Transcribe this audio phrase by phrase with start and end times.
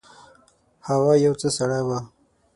[0.87, 1.99] هوا یو څه سړه وه.